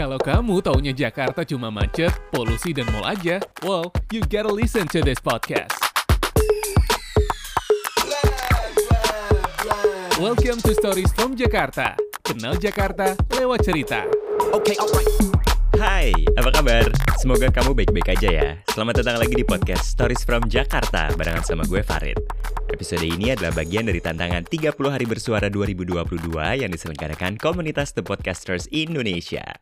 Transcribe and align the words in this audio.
Kalau 0.00 0.16
kamu 0.16 0.64
taunya 0.64 0.96
Jakarta 0.96 1.44
cuma 1.44 1.68
macet, 1.68 2.08
polusi, 2.32 2.72
dan 2.72 2.88
mall 2.88 3.04
aja, 3.04 3.36
well, 3.60 3.92
you 4.08 4.24
gotta 4.32 4.48
listen 4.48 4.88
to 4.88 5.04
this 5.04 5.20
podcast. 5.20 5.76
Welcome 10.16 10.64
to 10.64 10.72
Stories 10.72 11.12
from 11.12 11.36
Jakarta. 11.36 12.00
Kenal 12.24 12.56
Jakarta 12.56 13.12
lewat 13.36 13.60
cerita. 13.60 14.08
Okay, 14.56 14.72
alright. 14.80 15.36
Hai, 15.76 16.16
apa 16.32 16.48
kabar? 16.48 16.88
Semoga 17.20 17.52
kamu 17.52 17.76
baik-baik 17.76 18.16
aja 18.16 18.28
ya. 18.32 18.48
Selamat 18.72 19.04
datang 19.04 19.20
lagi 19.20 19.36
di 19.36 19.44
podcast 19.44 19.84
Stories 19.84 20.24
from 20.24 20.48
Jakarta 20.48 21.12
barengan 21.12 21.44
sama 21.44 21.68
gue 21.68 21.84
Farid. 21.84 22.16
Episode 22.72 23.04
ini 23.04 23.36
adalah 23.36 23.52
bagian 23.52 23.84
dari 23.84 24.00
tantangan 24.00 24.48
30 24.48 24.76
hari 24.88 25.04
bersuara 25.04 25.52
2022 25.52 26.32
yang 26.36 26.70
diselenggarakan 26.72 27.36
komunitas 27.36 27.92
The 27.92 28.00
Podcasters 28.00 28.68
Indonesia. 28.72 29.60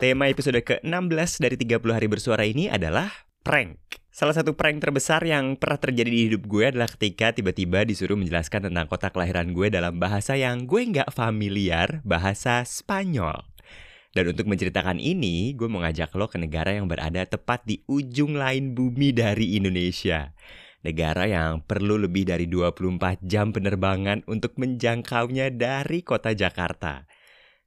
Tema 0.00 0.32
episode 0.32 0.56
ke-16 0.64 1.44
dari 1.44 1.60
30 1.60 1.76
hari 1.92 2.08
bersuara 2.08 2.40
ini 2.48 2.72
adalah 2.72 3.12
prank. 3.44 3.76
Salah 4.08 4.32
satu 4.32 4.56
prank 4.56 4.80
terbesar 4.80 5.20
yang 5.28 5.60
pernah 5.60 5.76
terjadi 5.76 6.08
di 6.08 6.20
hidup 6.32 6.48
gue 6.48 6.72
adalah 6.72 6.88
ketika 6.88 7.36
tiba-tiba 7.36 7.84
disuruh 7.84 8.16
menjelaskan 8.16 8.72
tentang 8.72 8.88
kota 8.88 9.12
kelahiran 9.12 9.52
gue 9.52 9.68
dalam 9.68 10.00
bahasa 10.00 10.40
yang 10.40 10.64
gue 10.64 10.88
nggak 10.88 11.12
familiar, 11.12 12.00
bahasa 12.00 12.64
Spanyol. 12.64 13.44
Dan 14.16 14.32
untuk 14.32 14.48
menceritakan 14.48 14.96
ini, 14.96 15.52
gue 15.52 15.68
mau 15.68 15.84
ngajak 15.84 16.16
lo 16.16 16.32
ke 16.32 16.40
negara 16.40 16.72
yang 16.72 16.88
berada 16.88 17.20
tepat 17.28 17.68
di 17.68 17.84
ujung 17.84 18.40
lain 18.40 18.72
bumi 18.72 19.12
dari 19.12 19.60
Indonesia. 19.60 20.32
Negara 20.80 21.28
yang 21.28 21.60
perlu 21.60 22.00
lebih 22.00 22.24
dari 22.24 22.48
24 22.48 23.20
jam 23.20 23.52
penerbangan 23.52 24.24
untuk 24.32 24.56
menjangkaunya 24.56 25.52
dari 25.52 26.00
kota 26.00 26.32
Jakarta. 26.32 27.04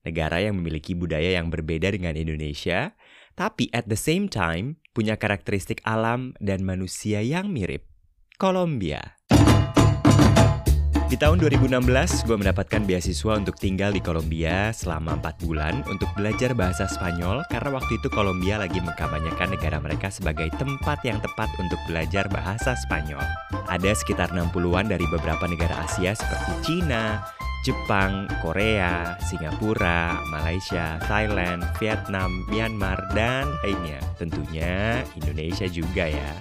Negara 0.03 0.43
yang 0.43 0.59
memiliki 0.59 0.91
budaya 0.91 1.39
yang 1.39 1.47
berbeda 1.47 1.87
dengan 1.95 2.19
Indonesia, 2.19 2.91
tapi 3.39 3.71
at 3.71 3.87
the 3.87 3.95
same 3.95 4.27
time 4.27 4.75
punya 4.91 5.15
karakteristik 5.15 5.79
alam 5.87 6.35
dan 6.43 6.67
manusia 6.67 7.23
yang 7.23 7.55
mirip. 7.55 7.87
Kolombia. 8.35 9.15
Di 11.07 11.15
tahun 11.21 11.39
2016, 11.45 12.25
gue 12.25 12.35
mendapatkan 12.41 12.83
beasiswa 12.89 13.37
untuk 13.37 13.53
tinggal 13.61 13.93
di 13.93 14.01
Kolombia 14.01 14.73
selama 14.73 15.15
4 15.21 15.45
bulan 15.45 15.85
untuk 15.85 16.09
belajar 16.17 16.57
bahasa 16.57 16.89
Spanyol 16.89 17.45
karena 17.53 17.69
waktu 17.69 18.01
itu 18.01 18.09
Kolombia 18.09 18.57
lagi 18.57 18.81
mengkampanyekan 18.81 19.53
negara 19.53 19.77
mereka 19.77 20.09
sebagai 20.09 20.49
tempat 20.57 21.05
yang 21.05 21.21
tepat 21.21 21.53
untuk 21.61 21.77
belajar 21.85 22.25
bahasa 22.33 22.73
Spanyol. 22.75 23.21
Ada 23.69 23.93
sekitar 23.93 24.33
60-an 24.33 24.89
dari 24.89 25.05
beberapa 25.05 25.45
negara 25.45 25.85
Asia 25.85 26.17
seperti 26.17 26.51
Cina, 26.65 27.21
Jepang, 27.63 28.27
Korea, 28.43 29.15
Singapura, 29.23 30.19
Malaysia, 30.27 30.99
Thailand, 31.07 31.63
Vietnam, 31.79 32.43
Myanmar, 32.51 32.99
dan 33.15 33.47
lainnya. 33.63 34.03
Tentunya 34.19 34.99
Indonesia 35.15 35.63
juga 35.71 36.11
ya. 36.11 36.31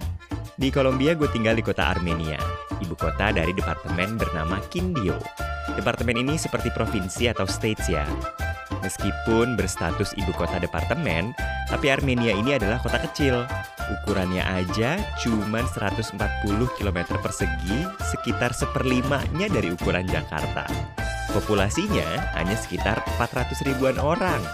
Di 0.58 0.68
Kolombia 0.74 1.14
gue 1.14 1.30
tinggal 1.30 1.54
di 1.54 1.62
kota 1.62 1.94
Armenia, 1.94 2.36
ibu 2.82 2.98
kota 2.98 3.30
dari 3.30 3.54
departemen 3.54 4.18
bernama 4.18 4.58
Quindío. 4.66 5.16
Departemen 5.78 6.26
ini 6.26 6.34
seperti 6.34 6.74
provinsi 6.74 7.30
atau 7.30 7.46
states 7.46 7.86
ya. 7.86 8.02
Meskipun 8.82 9.54
berstatus 9.54 10.10
ibu 10.18 10.34
kota 10.34 10.58
departemen, 10.58 11.30
tapi 11.70 11.86
Armenia 11.86 12.34
ini 12.34 12.58
adalah 12.58 12.82
kota 12.82 12.98
kecil. 12.98 13.46
Ukurannya 14.02 14.42
aja 14.42 14.98
cuma 15.22 15.62
140 15.62 16.18
km 16.74 16.98
persegi, 17.22 17.86
sekitar 18.10 18.50
seperlimanya 18.50 19.46
dari 19.46 19.70
ukuran 19.70 20.06
Jakarta. 20.10 20.66
Populasinya 21.32 22.36
hanya 22.36 22.52
sekitar 22.60 23.00
400 23.16 23.64
ribuan 23.64 23.96
orang. 23.96 24.44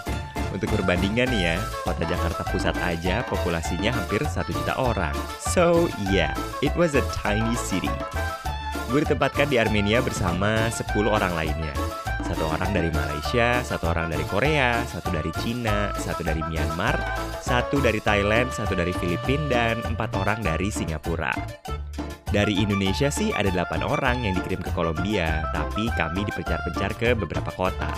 Untuk 0.55 0.71
perbandingan 0.71 1.27
nih 1.27 1.41
ya, 1.53 1.55
kota 1.83 2.07
Jakarta 2.07 2.41
Pusat 2.47 2.75
aja 2.81 3.21
populasinya 3.27 3.91
hampir 3.91 4.23
1 4.23 4.47
juta 4.47 4.73
orang. 4.79 5.13
So 5.43 5.91
yeah, 6.07 6.31
it 6.63 6.71
was 6.79 6.95
a 6.95 7.03
tiny 7.11 7.53
city. 7.59 7.91
Gue 8.87 9.03
ditempatkan 9.03 9.51
di 9.51 9.59
Armenia 9.59 9.99
bersama 9.99 10.71
10 10.71 10.87
orang 11.05 11.35
lainnya. 11.35 11.75
Satu 12.23 12.47
orang 12.47 12.71
dari 12.71 12.89
Malaysia, 12.95 13.59
satu 13.59 13.91
orang 13.91 14.09
dari 14.09 14.23
Korea, 14.23 14.79
satu 14.87 15.11
dari 15.11 15.33
Cina, 15.43 15.91
satu 15.99 16.23
dari 16.23 16.39
Myanmar, 16.45 16.95
satu 17.41 17.81
dari 17.83 17.99
Thailand, 17.99 18.53
satu 18.55 18.77
dari 18.77 18.93
Filipina, 18.95 19.49
dan 19.49 19.75
empat 19.83 20.13
orang 20.15 20.39
dari 20.39 20.69
Singapura. 20.69 21.33
Dari 22.29 22.61
Indonesia 22.61 23.09
sih 23.09 23.33
ada 23.33 23.49
8 23.49 23.81
orang 23.81 24.21
yang 24.21 24.37
dikirim 24.37 24.61
ke 24.61 24.69
Kolombia, 24.77 25.41
tapi 25.49 25.89
kami 25.97 26.21
dipencar-pencar 26.29 26.93
ke 26.93 27.17
beberapa 27.17 27.49
kota. 27.49 27.89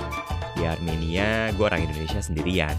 Di 0.55 0.63
Armenia, 0.63 1.51
gue 1.51 1.65
orang 1.67 1.83
Indonesia 1.83 2.23
sendirian. 2.23 2.71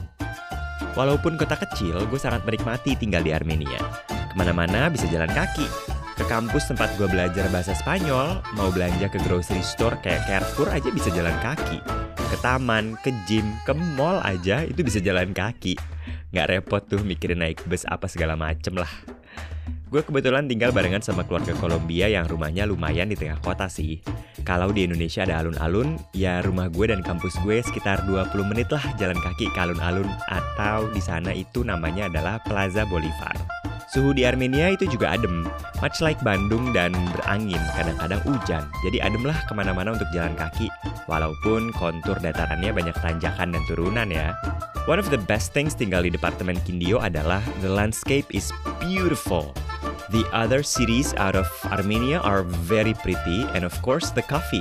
Walaupun 0.96 1.36
kota 1.36 1.60
kecil, 1.60 2.08
gue 2.08 2.16
sangat 2.16 2.48
menikmati 2.48 2.96
tinggal 2.96 3.20
di 3.20 3.36
Armenia. 3.36 3.76
Ke 4.08 4.32
mana-mana 4.32 4.88
bisa 4.88 5.04
jalan 5.12 5.28
kaki. 5.28 5.68
Ke 6.16 6.24
kampus 6.24 6.72
tempat 6.72 6.88
gue 6.96 7.08
belajar 7.08 7.44
bahasa 7.52 7.76
Spanyol, 7.76 8.40
mau 8.56 8.72
belanja 8.72 9.12
ke 9.12 9.20
grocery 9.28 9.60
store 9.60 10.00
kayak 10.00 10.24
Carrefour 10.24 10.72
aja 10.72 10.88
bisa 10.88 11.12
jalan 11.12 11.36
kaki. 11.44 11.84
Ke 12.16 12.36
taman, 12.40 12.96
ke 13.04 13.12
gym, 13.28 13.44
ke 13.68 13.76
mall 13.76 14.24
aja 14.24 14.64
itu 14.64 14.80
bisa 14.80 15.04
jalan 15.04 15.36
kaki. 15.36 15.76
Nggak 16.32 16.48
repot 16.48 16.80
tuh 16.80 17.04
mikirin 17.04 17.44
naik 17.44 17.60
bus 17.68 17.84
apa 17.84 18.08
segala 18.08 18.40
macem 18.40 18.72
lah. 18.72 18.88
Gue 19.92 20.00
kebetulan 20.00 20.48
tinggal 20.48 20.72
barengan 20.72 21.04
sama 21.04 21.20
keluarga 21.20 21.52
Kolombia 21.60 22.08
yang 22.08 22.24
rumahnya 22.24 22.64
lumayan 22.64 23.12
di 23.12 23.16
tengah 23.20 23.36
kota 23.44 23.68
sih. 23.68 24.00
Kalau 24.40 24.72
di 24.72 24.88
Indonesia 24.88 25.20
ada 25.28 25.44
alun-alun, 25.44 26.00
ya 26.16 26.40
rumah 26.40 26.72
gue 26.72 26.88
dan 26.88 27.04
kampus 27.04 27.36
gue 27.44 27.60
sekitar 27.60 28.08
20 28.08 28.32
menit 28.48 28.72
lah 28.72 28.80
jalan 28.96 29.20
kaki 29.20 29.52
ke 29.52 29.58
alun-alun 29.60 30.08
atau 30.32 30.88
di 30.96 31.02
sana 31.04 31.36
itu 31.36 31.60
namanya 31.60 32.08
adalah 32.08 32.40
Plaza 32.40 32.88
Bolivar. 32.88 33.36
Suhu 33.92 34.16
di 34.16 34.24
Armenia 34.24 34.72
itu 34.72 34.88
juga 34.88 35.12
adem, 35.12 35.44
much 35.84 36.00
like 36.00 36.16
Bandung 36.24 36.72
dan 36.72 36.96
berangin, 37.12 37.60
kadang-kadang 37.76 38.24
hujan. 38.24 38.64
Jadi 38.88 38.96
adem 39.04 39.28
lah 39.28 39.36
ke 39.44 39.52
mana-mana 39.52 39.92
untuk 39.92 40.08
jalan 40.16 40.32
kaki, 40.40 40.72
walaupun 41.04 41.68
kontur 41.76 42.16
datarannya 42.16 42.72
banyak 42.72 42.96
tanjakan 43.04 43.52
dan 43.52 43.62
turunan 43.68 44.08
ya. 44.08 44.32
One 44.88 44.96
of 44.96 45.12
the 45.12 45.20
best 45.20 45.52
things 45.52 45.76
tinggal 45.76 46.00
di 46.00 46.08
departemen 46.08 46.56
Quindío 46.64 46.96
adalah 47.04 47.44
the 47.60 47.68
landscape 47.68 48.24
is 48.32 48.48
beautiful. 48.80 49.52
The 50.12 50.28
other 50.28 50.62
cities 50.62 51.16
out 51.16 51.32
of 51.32 51.48
Armenia 51.72 52.20
are 52.20 52.44
very 52.44 52.92
pretty, 52.92 53.48
and 53.56 53.64
of 53.64 53.72
course, 53.80 54.12
the 54.12 54.20
coffee. 54.20 54.60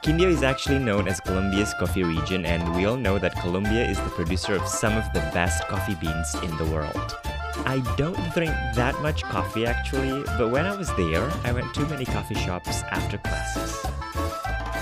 Quindío 0.00 0.32
is 0.32 0.40
actually 0.40 0.80
known 0.80 1.04
as 1.04 1.20
Colombia's 1.20 1.76
coffee 1.76 2.00
region, 2.00 2.48
and 2.48 2.64
we 2.72 2.88
all 2.88 2.96
know 2.96 3.20
that 3.20 3.36
Colombia 3.44 3.84
is 3.84 4.00
the 4.00 4.08
producer 4.16 4.56
of 4.56 4.64
some 4.64 4.96
of 4.96 5.04
the 5.12 5.20
best 5.36 5.68
coffee 5.68 6.00
beans 6.00 6.32
in 6.40 6.56
the 6.56 6.64
world. 6.72 7.12
I 7.68 7.84
don't 8.00 8.16
drink 8.32 8.56
that 8.72 8.96
much 9.04 9.20
coffee 9.28 9.68
actually, 9.68 10.24
but 10.40 10.48
when 10.48 10.64
I 10.64 10.72
was 10.72 10.88
there, 10.96 11.28
I 11.44 11.52
went 11.52 11.68
to 11.76 11.84
many 11.84 12.08
coffee 12.08 12.40
shops 12.40 12.88
after 12.88 13.20
classes. 13.20 13.84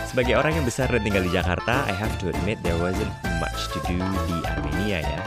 Sebagai 0.06 0.38
orang 0.38 0.62
yang 0.62 0.66
besar 0.66 0.94
dan 0.94 1.03
tinggal 1.03 1.26
di 1.26 1.34
Jakarta, 1.34 1.91
I 1.91 1.94
have 1.94 2.15
to 2.22 2.31
admit 2.31 2.62
there 2.62 2.78
wasn't 2.78 3.10
much 3.42 3.66
to 3.75 3.82
do 3.91 3.98
di 3.98 4.38
Armenia 4.47 5.03
ya. 5.03 5.22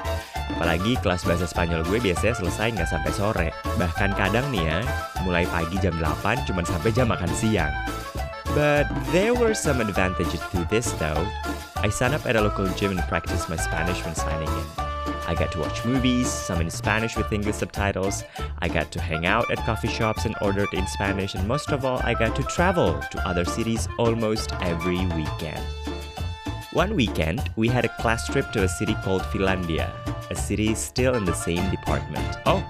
Apalagi 0.56 0.96
kelas 1.04 1.28
bahasa 1.28 1.44
Spanyol 1.52 1.84
gue 1.84 2.00
biasanya 2.00 2.40
selesai 2.40 2.72
nggak 2.80 2.88
sampai 2.88 3.12
sore. 3.12 3.50
Bahkan 3.76 4.16
kadang 4.16 4.48
nih 4.56 4.64
ya, 4.64 4.80
mulai 5.28 5.44
pagi 5.52 5.76
jam 5.84 6.00
8 6.00 6.48
cuman 6.48 6.64
sampai 6.64 6.96
jam 6.96 7.12
makan 7.12 7.28
siang. 7.36 7.76
But 8.56 8.88
there 9.12 9.36
were 9.36 9.52
some 9.52 9.84
advantages 9.84 10.40
to 10.56 10.64
this 10.72 10.96
though. 10.96 11.28
I 11.84 11.92
signed 11.92 12.16
up 12.16 12.24
at 12.24 12.40
a 12.40 12.42
local 12.42 12.72
gym 12.80 12.96
and 12.96 13.04
practiced 13.12 13.52
my 13.52 13.60
Spanish 13.60 14.00
when 14.08 14.16
signing 14.16 14.48
in. 14.48 14.68
I 15.28 15.36
got 15.36 15.52
to 15.54 15.60
watch 15.60 15.84
movies, 15.84 16.32
some 16.32 16.62
in 16.62 16.70
Spanish 16.70 17.18
with 17.18 17.34
English 17.34 17.58
subtitles. 17.58 18.24
I 18.64 18.70
got 18.70 18.92
to 18.96 19.02
hang 19.02 19.26
out 19.26 19.50
at 19.52 19.60
coffee 19.66 19.92
shops 19.92 20.24
and 20.24 20.36
order 20.42 20.66
in 20.72 20.88
Spanish, 20.88 21.36
and 21.36 21.48
most 21.48 21.76
of 21.76 21.84
all, 21.84 22.00
I 22.06 22.14
got 22.14 22.36
to 22.38 22.44
travel 22.44 23.02
to 23.12 23.28
other 23.28 23.44
cities 23.44 23.90
almost 23.98 24.54
every 24.62 25.04
weekend. 25.18 25.60
One 26.74 26.96
weekend, 26.96 27.50
we 27.56 27.68
had 27.68 27.86
a 27.86 27.96
class 28.00 28.28
trip 28.30 28.52
to 28.54 28.64
a 28.64 28.70
city 28.70 28.96
called 29.02 29.24
Finlandia, 29.34 29.90
a 30.30 30.36
city 30.36 30.74
still 30.74 31.14
in 31.16 31.26
the 31.26 31.36
same 31.36 31.64
department. 31.70 32.26
Oh, 32.46 32.64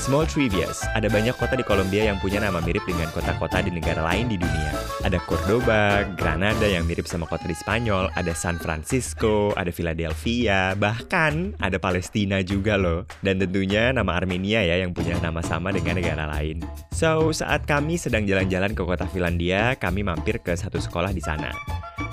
small 0.00 0.24
trivias. 0.24 0.82
Ada 0.96 1.12
banyak 1.12 1.36
kota 1.36 1.58
di 1.58 1.64
Kolombia 1.66 2.08
yang 2.08 2.18
punya 2.22 2.40
nama 2.40 2.62
mirip 2.64 2.82
dengan 2.88 3.12
kota-kota 3.12 3.60
di 3.60 3.68
negara 3.68 4.00
lain 4.00 4.32
di 4.32 4.36
dunia. 4.40 4.72
Ada 5.04 5.20
Cordoba, 5.24 6.04
Granada 6.16 6.64
yang 6.68 6.84
mirip 6.84 7.08
sama 7.08 7.28
kota 7.28 7.48
di 7.48 7.56
Spanyol, 7.56 8.12
ada 8.16 8.32
San 8.36 8.60
Francisco, 8.60 9.52
ada 9.56 9.72
Philadelphia, 9.72 10.76
bahkan 10.76 11.56
ada 11.60 11.80
Palestina 11.80 12.44
juga 12.44 12.76
loh. 12.76 13.08
Dan 13.24 13.40
tentunya 13.40 13.92
nama 13.92 14.16
Armenia 14.16 14.64
ya 14.64 14.80
yang 14.80 14.92
punya 14.92 15.16
nama 15.20 15.40
sama 15.40 15.72
dengan 15.72 16.00
negara 16.00 16.28
lain. 16.28 16.60
So, 16.92 17.32
saat 17.32 17.64
kami 17.64 17.96
sedang 17.96 18.28
jalan-jalan 18.28 18.76
ke 18.76 18.82
kota 18.84 19.08
Finlandia, 19.08 19.76
kami 19.76 20.04
mampir 20.04 20.40
ke 20.40 20.52
satu 20.52 20.76
sekolah 20.76 21.12
di 21.16 21.22
sana. 21.24 21.52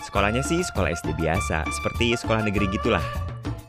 Sekolahnya 0.03 0.45
sih 0.45 0.63
sekolah 0.63 0.95
SD 0.95 1.17
biasa, 1.19 1.67
seperti 1.67 2.15
sekolah 2.15 2.47
negeri 2.47 2.71
gitulah. 2.71 3.03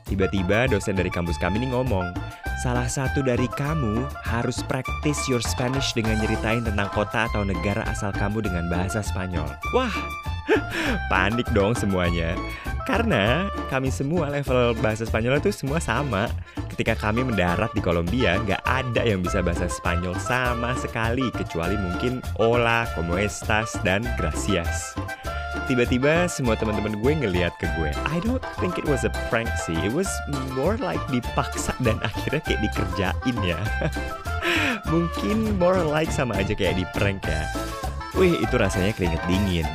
Tiba-tiba 0.08 0.64
dosen 0.72 0.96
dari 0.96 1.12
kampus 1.12 1.37
kami 1.37 1.60
nih 1.60 1.70
ngomong, 1.76 2.16
salah 2.64 2.88
satu 2.88 3.20
dari 3.20 3.44
kamu 3.60 4.08
harus 4.25 4.64
practice 4.64 5.20
your 5.28 5.44
Spanish 5.44 5.93
dengan 5.93 6.16
nyeritain 6.25 6.64
tentang 6.64 6.88
kota 6.96 7.28
atau 7.28 7.44
negara 7.44 7.84
asal 7.84 8.08
kamu 8.16 8.40
dengan 8.40 8.72
bahasa 8.72 9.05
Spanyol. 9.05 9.52
Wah, 9.76 9.93
panik 11.12 11.44
dong 11.52 11.76
semuanya. 11.76 12.32
Karena 12.88 13.52
kami 13.69 13.93
semua 13.93 14.32
level 14.32 14.72
bahasa 14.81 15.05
Spanyol 15.05 15.44
itu 15.44 15.52
semua 15.52 15.76
sama. 15.76 16.25
Ketika 16.72 16.96
kami 16.96 17.20
mendarat 17.20 17.69
di 17.76 17.84
Kolombia, 17.84 18.40
nggak 18.40 18.64
ada 18.64 19.05
yang 19.05 19.20
bisa 19.20 19.44
bahasa 19.44 19.69
Spanyol 19.69 20.16
sama 20.16 20.72
sekali 20.72 21.28
kecuali 21.37 21.76
mungkin 21.76 22.25
hola, 22.40 22.88
como 22.96 23.20
estas, 23.20 23.76
dan 23.84 24.08
gracias. 24.16 24.96
Tiba-tiba 25.69 26.25
semua 26.32 26.56
teman-teman 26.56 26.97
gue 26.97 27.12
ngeliat 27.12 27.53
ke 27.61 27.69
gue. 27.76 27.93
I 28.09 28.25
don't 28.25 28.41
think 28.56 28.81
it 28.81 28.88
was 28.88 29.05
a 29.05 29.12
prank 29.29 29.53
sih. 29.69 29.76
It 29.85 29.93
was 29.93 30.09
more 30.56 30.81
like 30.81 30.97
dipaksa 31.12 31.76
dan 31.85 32.00
akhirnya 32.00 32.41
kayak 32.41 32.61
dikerjain 32.65 33.37
ya. 33.44 33.61
Mungkin 34.93 35.61
more 35.61 35.85
like 35.85 36.09
sama 36.09 36.41
aja 36.41 36.56
kayak 36.56 36.81
di 36.81 36.88
prank 36.97 37.20
ya. 37.29 37.44
Wih, 38.17 38.41
itu 38.41 38.56
rasanya 38.56 38.97
keringet 38.97 39.20
dingin. 39.29 39.69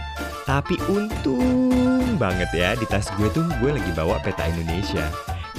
Tapi 0.50 0.82
untung 0.90 2.18
banget 2.18 2.50
ya 2.58 2.74
di 2.74 2.90
tas 2.90 3.14
gue 3.14 3.30
tuh 3.30 3.46
gue 3.62 3.78
lagi 3.78 3.94
bawa 3.94 4.18
peta 4.18 4.50
Indonesia. 4.50 5.06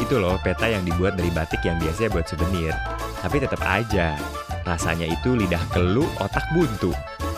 Itu 0.02 0.18
loh 0.18 0.34
peta 0.42 0.66
yang 0.66 0.82
dibuat 0.82 1.14
dari 1.14 1.30
batik 1.30 1.62
yang 1.62 1.78
biasanya 1.78 2.10
buat 2.10 2.26
souvenir. 2.26 2.74
Tapi 3.22 3.38
tetap 3.38 3.62
aja, 3.62 4.18
rasanya 4.66 5.06
itu 5.06 5.38
lidah 5.38 5.62
kelu 5.70 6.02
otak 6.18 6.42
buntu. 6.50 6.90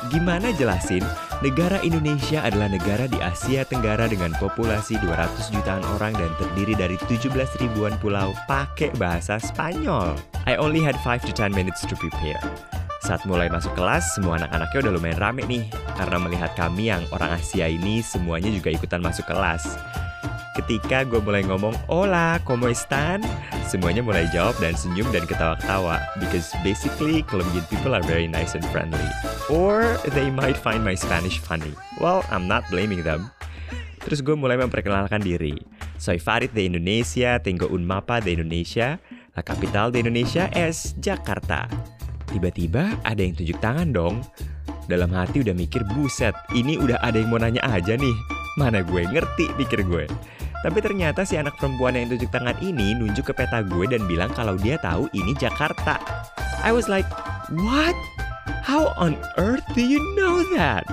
Gimana 0.09 0.49
jelasin? 0.57 1.05
Negara 1.45 1.77
Indonesia 1.85 2.41
adalah 2.41 2.73
negara 2.73 3.05
di 3.05 3.21
Asia 3.21 3.61
Tenggara 3.69 4.09
dengan 4.09 4.33
populasi 4.41 4.97
200 5.05 5.53
jutaan 5.53 5.85
orang 5.93 6.17
dan 6.17 6.33
terdiri 6.41 6.73
dari 6.73 6.97
17 6.97 7.29
ribuan 7.61 7.93
pulau 8.01 8.33
pakai 8.49 8.89
bahasa 8.97 9.37
Spanyol. 9.37 10.17
I 10.49 10.57
only 10.57 10.81
had 10.81 10.97
5 11.05 11.29
to 11.29 11.37
10 11.37 11.53
minutes 11.53 11.85
to 11.85 11.93
prepare. 12.01 12.41
Saat 13.05 13.29
mulai 13.29 13.53
masuk 13.53 13.77
kelas, 13.77 14.17
semua 14.17 14.41
anak-anaknya 14.41 14.89
udah 14.89 14.93
lumayan 14.97 15.21
rame 15.21 15.45
nih, 15.45 15.69
karena 16.01 16.17
melihat 16.17 16.57
kami 16.57 16.89
yang 16.89 17.05
orang 17.13 17.37
Asia 17.37 17.69
ini 17.69 18.01
semuanya 18.01 18.49
juga 18.49 18.73
ikutan 18.73 19.05
masuk 19.05 19.29
kelas. 19.29 19.77
Ketika 20.57 21.05
gue 21.05 21.21
mulai 21.21 21.45
ngomong, 21.45 21.77
Hola, 21.85 22.41
¿cómo 22.49 22.73
están? 22.73 23.21
Semuanya 23.69 24.01
mulai 24.01 24.25
jawab 24.33 24.57
dan 24.57 24.73
senyum 24.73 25.05
dan 25.13 25.29
ketawa-ketawa. 25.29 26.01
Because 26.17 26.49
basically, 26.65 27.21
Colombian 27.29 27.69
people 27.69 27.93
are 27.93 28.03
very 28.09 28.25
nice 28.25 28.57
and 28.57 28.65
friendly. 28.73 29.05
Or 29.47 29.99
they 30.11 30.27
might 30.27 30.59
find 30.59 30.83
my 30.83 30.99
Spanish 30.99 31.39
funny. 31.39 31.71
Well, 32.03 32.27
I'm 32.35 32.51
not 32.51 32.67
blaming 32.67 33.07
them. 33.07 33.31
Terus 34.03 34.23
gue 34.23 34.35
mulai 34.35 34.59
memperkenalkan 34.59 35.23
diri. 35.23 35.55
Soy 35.99 36.19
Farid 36.19 36.55
de 36.55 36.67
Indonesia, 36.67 37.39
tengo 37.43 37.67
un 37.71 37.87
mapa 37.87 38.23
de 38.23 38.39
Indonesia. 38.39 38.99
La 39.35 39.43
capital 39.43 39.91
de 39.91 40.03
Indonesia 40.03 40.47
es 40.55 40.95
Jakarta. 40.99 41.67
Tiba-tiba 42.31 42.99
ada 43.07 43.21
yang 43.23 43.35
tunjuk 43.35 43.59
tangan 43.63 43.91
dong. 43.91 44.23
Dalam 44.87 45.11
hati 45.11 45.43
udah 45.43 45.55
mikir, 45.55 45.83
buset, 45.95 46.35
ini 46.55 46.79
udah 46.79 47.03
ada 47.03 47.19
yang 47.19 47.31
mau 47.35 47.43
nanya 47.43 47.63
aja 47.67 47.99
nih. 47.99 48.17
Mana 48.59 48.83
gue 48.87 49.03
ngerti 49.03 49.51
pikir 49.59 49.83
gue. 49.83 50.07
Tapi 50.63 50.79
ternyata 50.83 51.23
si 51.23 51.39
anak 51.39 51.59
perempuan 51.59 51.95
yang 51.95 52.11
tunjuk 52.11 52.31
tangan 52.31 52.59
ini 52.63 52.95
nunjuk 52.95 53.31
ke 53.31 53.33
peta 53.35 53.63
gue 53.63 53.87
dan 53.91 54.03
bilang 54.07 54.31
kalau 54.35 54.59
dia 54.59 54.79
tahu 54.79 55.11
ini 55.15 55.35
Jakarta. 55.35 55.99
I 56.63 56.71
was 56.75 56.87
like, 56.91 57.07
what? 57.53 57.95
How 58.67 58.95
on 58.99 59.19
earth 59.39 59.65
do 59.75 59.83
you 59.83 59.99
know 60.19 60.43
that? 60.59 60.87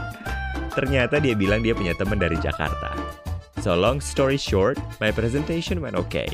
Ternyata 0.74 1.22
dia 1.22 1.38
bilang 1.38 1.62
dia 1.62 1.78
punya 1.78 1.94
teman 1.98 2.18
dari 2.18 2.38
Jakarta. 2.42 2.94
So 3.64 3.78
long 3.78 4.04
story 4.04 4.36
short, 4.36 4.76
my 5.00 5.14
presentation 5.14 5.80
went 5.80 5.96
okay. 5.96 6.28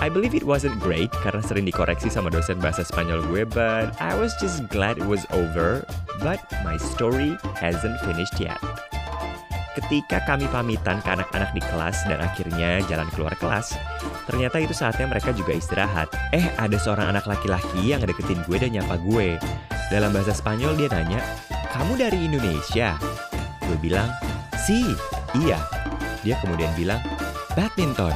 I 0.00 0.08
believe 0.08 0.32
it 0.32 0.48
wasn't 0.48 0.80
great 0.80 1.12
karena 1.20 1.44
sering 1.44 1.68
dikoreksi 1.68 2.08
sama 2.08 2.32
dosen 2.32 2.56
bahasa 2.56 2.88
Spanyol 2.88 3.20
gue, 3.28 3.44
but 3.44 3.92
I 4.00 4.16
was 4.16 4.32
just 4.40 4.64
glad 4.72 4.96
it 4.96 5.04
was 5.04 5.28
over. 5.34 5.84
But 6.24 6.40
my 6.64 6.80
story 6.80 7.36
hasn't 7.60 8.00
finished 8.08 8.40
yet. 8.40 8.56
Ketika 9.76 10.24
kami 10.24 10.48
pamitan 10.48 11.04
ke 11.04 11.08
anak-anak 11.10 11.52
di 11.52 11.62
kelas 11.62 12.00
dan 12.08 12.22
akhirnya 12.22 12.80
jalan 12.88 13.08
keluar 13.12 13.36
kelas, 13.36 13.76
ternyata 14.24 14.62
itu 14.62 14.72
saatnya 14.72 15.04
mereka 15.04 15.36
juga 15.36 15.52
istirahat. 15.52 16.08
Eh, 16.32 16.48
ada 16.56 16.80
seorang 16.80 17.12
anak 17.12 17.28
laki-laki 17.28 17.92
yang 17.92 18.00
deketin 18.00 18.40
gue 18.48 18.56
dan 18.56 18.72
nyapa 18.72 18.96
gue. 19.04 19.36
Dalam 19.90 20.14
bahasa 20.14 20.30
Spanyol 20.30 20.78
dia 20.78 20.86
nanya, 20.94 21.18
kamu 21.74 21.98
dari 21.98 22.30
Indonesia? 22.30 22.94
Gue 23.58 23.74
bilang, 23.82 24.06
si, 24.54 24.86
iya. 25.34 25.58
Dia 26.22 26.38
kemudian 26.38 26.70
bilang, 26.78 27.02
badminton. 27.58 28.14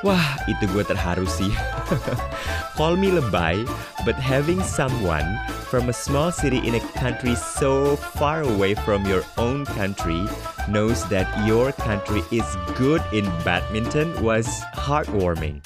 Wah, 0.00 0.40
itu 0.48 0.64
gue 0.72 0.80
terharu 0.88 1.28
sih. 1.28 1.52
Call 2.80 2.96
me 2.96 3.12
lebay, 3.12 3.60
but 4.08 4.16
having 4.16 4.64
someone 4.64 5.36
from 5.68 5.92
a 5.92 5.96
small 5.96 6.32
city 6.32 6.64
in 6.64 6.80
a 6.80 6.84
country 6.96 7.36
so 7.36 8.00
far 8.16 8.40
away 8.40 8.72
from 8.72 9.04
your 9.04 9.20
own 9.36 9.68
country 9.76 10.24
knows 10.64 11.04
that 11.12 11.28
your 11.44 11.76
country 11.76 12.24
is 12.32 12.48
good 12.80 13.04
in 13.12 13.28
badminton 13.44 14.08
was 14.24 14.48
heartwarming. 14.72 15.60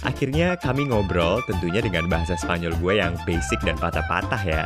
Akhirnya 0.00 0.56
kami 0.56 0.88
ngobrol 0.88 1.44
tentunya 1.44 1.84
dengan 1.84 2.08
bahasa 2.08 2.32
Spanyol 2.32 2.72
gue 2.80 3.00
yang 3.00 3.20
basic 3.28 3.60
dan 3.60 3.76
patah-patah 3.76 4.42
ya. 4.44 4.64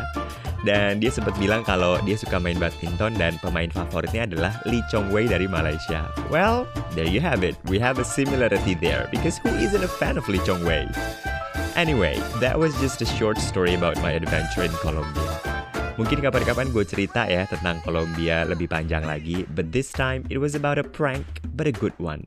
Dan 0.64 0.96
dia 0.96 1.12
sempat 1.12 1.36
bilang 1.36 1.60
kalau 1.60 2.00
dia 2.08 2.16
suka 2.16 2.40
main 2.40 2.56
badminton 2.56 3.12
dan 3.20 3.36
pemain 3.44 3.68
favoritnya 3.68 4.24
adalah 4.24 4.56
Lee 4.64 4.80
Chong 4.88 5.12
Wei 5.12 5.28
dari 5.28 5.44
Malaysia. 5.44 6.08
Well, 6.32 6.64
there 6.96 7.10
you 7.10 7.20
have 7.20 7.44
it. 7.44 7.58
We 7.68 7.76
have 7.84 8.00
a 8.00 8.06
similarity 8.06 8.72
there 8.72 9.10
because 9.12 9.36
who 9.42 9.52
isn't 9.60 9.84
a 9.84 9.90
fan 10.00 10.16
of 10.16 10.24
Lee 10.24 10.40
Chong 10.46 10.64
Wei? 10.64 10.88
Anyway, 11.76 12.16
that 12.38 12.56
was 12.56 12.72
just 12.80 13.02
a 13.02 13.08
short 13.18 13.36
story 13.36 13.74
about 13.74 13.98
my 14.00 14.16
adventure 14.16 14.64
in 14.64 14.72
Colombia. 14.80 15.36
Mungkin 15.94 16.22
kapan-kapan 16.22 16.74
gue 16.74 16.82
cerita 16.86 17.26
ya 17.26 17.46
tentang 17.46 17.78
Kolombia 17.82 18.42
lebih 18.46 18.66
panjang 18.66 19.06
lagi, 19.06 19.46
but 19.54 19.70
this 19.70 19.94
time 19.94 20.26
it 20.30 20.38
was 20.38 20.54
about 20.58 20.78
a 20.78 20.86
prank, 20.86 21.22
but 21.54 21.68
a 21.68 21.74
good 21.74 21.94
one. 22.02 22.26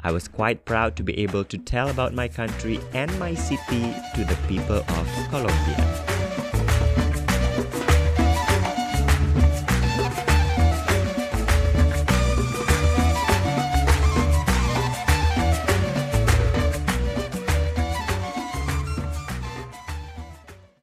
I 0.00 0.12
was 0.12 0.28
quite 0.28 0.64
proud 0.64 0.96
to 0.96 1.02
be 1.02 1.18
able 1.18 1.44
to 1.44 1.58
tell 1.58 1.88
about 1.88 2.14
my 2.14 2.28
country 2.28 2.80
and 2.94 3.16
my 3.18 3.34
city 3.34 3.94
to 4.14 4.24
the 4.24 4.38
people 4.46 4.76
of 4.76 5.08
Colombia. 5.30 6.17